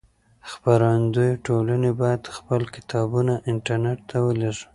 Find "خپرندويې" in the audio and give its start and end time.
0.51-1.33